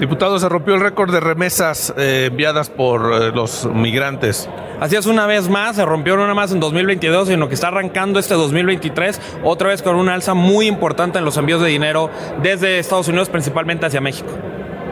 Diputado, 0.00 0.38
se 0.38 0.48
rompió 0.48 0.74
el 0.74 0.80
récord 0.80 1.12
de 1.12 1.18
remesas 1.18 1.92
eh, 1.96 2.26
enviadas 2.30 2.70
por 2.70 3.12
eh, 3.12 3.32
los 3.34 3.66
migrantes. 3.66 4.48
Así 4.78 4.94
es, 4.94 5.06
una 5.06 5.26
vez 5.26 5.48
más, 5.48 5.74
se 5.74 5.84
rompió 5.84 6.16
nada 6.16 6.34
más 6.34 6.52
en 6.52 6.60
2022, 6.60 7.26
sino 7.26 7.48
que 7.48 7.54
está 7.54 7.68
arrancando 7.68 8.20
este 8.20 8.34
2023, 8.34 9.20
otra 9.42 9.70
vez 9.70 9.82
con 9.82 9.96
una 9.96 10.14
alza 10.14 10.34
muy 10.34 10.68
importante 10.68 11.18
en 11.18 11.24
los 11.24 11.36
envíos 11.36 11.60
de 11.60 11.68
dinero 11.68 12.10
desde 12.40 12.78
Estados 12.78 13.08
Unidos, 13.08 13.28
principalmente 13.28 13.86
hacia 13.86 14.00
México. 14.00 14.30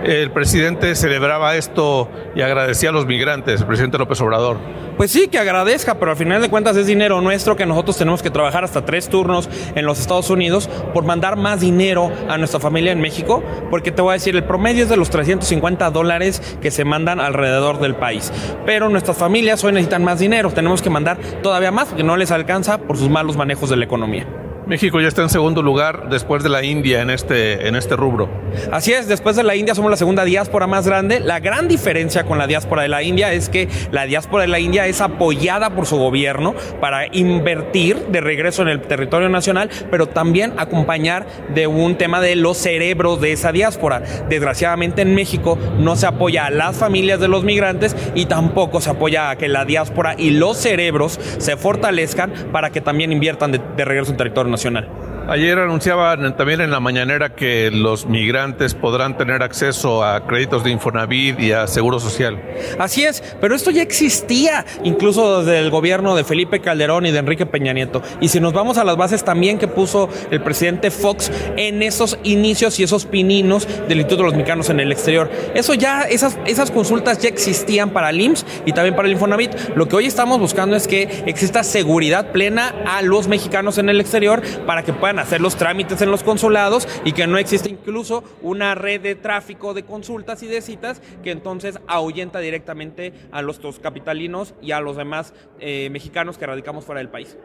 El 0.04 0.30
presidente 0.30 0.94
celebraba 0.94 1.56
esto 1.56 2.08
y 2.34 2.42
agradecía 2.42 2.90
a 2.90 2.92
los 2.92 3.06
migrantes, 3.06 3.60
el 3.60 3.66
presidente 3.66 3.98
López 3.98 4.20
Obrador. 4.20 4.58
Pues 4.96 5.10
sí, 5.10 5.28
que 5.28 5.38
agradezca, 5.38 5.96
pero 5.96 6.12
al 6.12 6.16
final 6.16 6.40
de 6.40 6.48
cuentas 6.48 6.74
es 6.76 6.86
dinero 6.86 7.20
nuestro 7.20 7.54
que 7.54 7.66
nosotros 7.66 7.98
tenemos 7.98 8.22
que 8.22 8.30
trabajar 8.30 8.64
hasta 8.64 8.86
tres 8.86 9.10
turnos 9.10 9.48
en 9.74 9.84
los 9.84 10.00
Estados 10.00 10.30
Unidos 10.30 10.70
por 10.94 11.04
mandar 11.04 11.36
más 11.36 11.60
dinero 11.60 12.10
a 12.28 12.38
nuestra 12.38 12.60
familia 12.60 12.92
en 12.92 13.00
México, 13.00 13.42
porque 13.70 13.92
te 13.92 14.00
voy 14.00 14.10
a 14.10 14.14
decir, 14.14 14.34
el 14.34 14.44
promedio 14.44 14.84
es 14.84 14.88
de 14.88 14.96
los 14.96 15.10
350 15.10 15.90
dólares 15.90 16.56
que 16.62 16.70
se 16.70 16.86
mandan 16.86 17.20
alrededor 17.20 17.78
del 17.78 17.94
país. 17.94 18.32
Pero 18.64 18.88
nuestras 18.88 19.18
familias 19.18 19.62
hoy 19.64 19.72
necesitan 19.72 20.02
más 20.02 20.18
dinero, 20.18 20.50
tenemos 20.50 20.80
que 20.80 20.88
mandar 20.88 21.18
todavía 21.42 21.72
más 21.72 21.88
porque 21.88 22.02
no 22.02 22.16
les 22.16 22.30
alcanza 22.30 22.78
por 22.78 22.96
sus 22.96 23.10
malos 23.10 23.36
manejos 23.36 23.68
de 23.68 23.76
la 23.76 23.84
economía. 23.84 24.26
México 24.66 25.00
ya 25.00 25.06
está 25.06 25.22
en 25.22 25.28
segundo 25.28 25.62
lugar 25.62 26.08
después 26.10 26.42
de 26.42 26.48
la 26.48 26.64
India 26.64 27.00
en 27.00 27.10
este, 27.10 27.68
en 27.68 27.76
este 27.76 27.94
rubro. 27.94 28.28
Así 28.72 28.92
es, 28.92 29.06
después 29.06 29.36
de 29.36 29.44
la 29.44 29.54
India 29.54 29.76
somos 29.76 29.92
la 29.92 29.96
segunda 29.96 30.24
diáspora 30.24 30.66
más 30.66 30.88
grande. 30.88 31.20
La 31.20 31.38
gran 31.38 31.68
diferencia 31.68 32.24
con 32.24 32.36
la 32.36 32.48
diáspora 32.48 32.82
de 32.82 32.88
la 32.88 33.04
India 33.04 33.32
es 33.32 33.48
que 33.48 33.68
la 33.92 34.06
diáspora 34.06 34.42
de 34.42 34.48
la 34.48 34.58
India 34.58 34.88
es 34.88 35.00
apoyada 35.00 35.70
por 35.70 35.86
su 35.86 35.98
gobierno 35.98 36.56
para 36.80 37.06
invertir 37.14 38.06
de 38.08 38.20
regreso 38.20 38.62
en 38.62 38.68
el 38.68 38.80
territorio 38.80 39.28
nacional, 39.28 39.70
pero 39.88 40.08
también 40.08 40.52
acompañar 40.56 41.26
de 41.54 41.68
un 41.68 41.96
tema 41.96 42.20
de 42.20 42.34
los 42.34 42.56
cerebros 42.56 43.20
de 43.20 43.30
esa 43.30 43.52
diáspora. 43.52 44.00
Desgraciadamente 44.28 45.02
en 45.02 45.14
México 45.14 45.56
no 45.78 45.94
se 45.94 46.08
apoya 46.08 46.46
a 46.46 46.50
las 46.50 46.76
familias 46.76 47.20
de 47.20 47.28
los 47.28 47.44
migrantes 47.44 47.94
y 48.16 48.26
tampoco 48.26 48.80
se 48.80 48.90
apoya 48.90 49.30
a 49.30 49.36
que 49.36 49.46
la 49.46 49.64
diáspora 49.64 50.16
y 50.18 50.30
los 50.30 50.56
cerebros 50.56 51.20
se 51.38 51.56
fortalezcan 51.56 52.32
para 52.50 52.70
que 52.70 52.80
también 52.80 53.12
inviertan 53.12 53.52
de, 53.52 53.60
de 53.76 53.84
regreso 53.84 54.10
en 54.10 54.16
territorio 54.16 54.50
nacional 54.50 54.55
nacional. 54.56 55.15
Ayer 55.28 55.58
anunciaban 55.58 56.36
también 56.36 56.60
en 56.60 56.70
la 56.70 56.78
mañanera 56.78 57.34
que 57.34 57.72
los 57.72 58.06
migrantes 58.06 58.74
podrán 58.74 59.18
tener 59.18 59.42
acceso 59.42 60.04
a 60.04 60.24
créditos 60.24 60.62
de 60.62 60.70
Infonavit 60.70 61.40
y 61.40 61.50
a 61.50 61.66
Seguro 61.66 61.98
Social. 61.98 62.40
Así 62.78 63.04
es, 63.04 63.24
pero 63.40 63.56
esto 63.56 63.72
ya 63.72 63.82
existía 63.82 64.64
incluso 64.84 65.42
desde 65.42 65.58
el 65.58 65.70
gobierno 65.70 66.14
de 66.14 66.22
Felipe 66.22 66.60
Calderón 66.60 67.06
y 67.06 67.10
de 67.10 67.18
Enrique 67.18 67.44
Peña 67.44 67.72
Nieto. 67.72 68.02
Y 68.20 68.28
si 68.28 68.38
nos 68.38 68.52
vamos 68.52 68.78
a 68.78 68.84
las 68.84 68.96
bases 68.96 69.24
también 69.24 69.58
que 69.58 69.66
puso 69.66 70.08
el 70.30 70.40
presidente 70.42 70.92
Fox 70.92 71.32
en 71.56 71.82
esos 71.82 72.20
inicios 72.22 72.78
y 72.78 72.84
esos 72.84 73.04
pininos 73.04 73.66
del 73.88 73.98
Instituto 73.98 74.22
de 74.22 74.28
los 74.28 74.34
Mexicanos 74.34 74.70
en 74.70 74.78
el 74.78 74.92
exterior. 74.92 75.28
Eso 75.54 75.74
ya, 75.74 76.02
esas, 76.02 76.38
esas 76.46 76.70
consultas 76.70 77.18
ya 77.18 77.28
existían 77.28 77.90
para 77.90 78.10
el 78.10 78.20
IMSS 78.20 78.46
y 78.64 78.72
también 78.72 78.94
para 78.94 79.08
el 79.08 79.14
Infonavit. 79.14 79.50
Lo 79.74 79.88
que 79.88 79.96
hoy 79.96 80.06
estamos 80.06 80.38
buscando 80.38 80.76
es 80.76 80.86
que 80.86 81.24
exista 81.26 81.64
seguridad 81.64 82.30
plena 82.30 82.72
a 82.86 83.02
los 83.02 83.26
mexicanos 83.26 83.78
en 83.78 83.88
el 83.88 84.00
exterior 84.00 84.40
para 84.66 84.84
que 84.84 84.92
hacer 85.18 85.40
los 85.40 85.56
trámites 85.56 86.00
en 86.02 86.10
los 86.10 86.22
consulados 86.22 86.88
y 87.04 87.12
que 87.12 87.26
no 87.26 87.38
existe 87.38 87.68
incluso 87.68 88.24
una 88.42 88.74
red 88.74 89.00
de 89.00 89.14
tráfico 89.14 89.74
de 89.74 89.84
consultas 89.84 90.42
y 90.42 90.46
de 90.46 90.60
citas 90.60 91.00
que 91.22 91.30
entonces 91.30 91.78
ahuyenta 91.86 92.40
directamente 92.40 93.12
a 93.32 93.42
los 93.42 93.60
capitalinos 93.80 94.54
y 94.62 94.72
a 94.72 94.80
los 94.80 94.96
demás 94.96 95.34
eh, 95.60 95.88
mexicanos 95.90 96.38
que 96.38 96.46
radicamos 96.46 96.84
fuera 96.84 97.00
del 97.00 97.08
país. 97.08 97.36